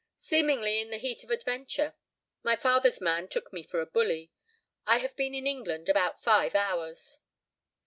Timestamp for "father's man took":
2.55-3.53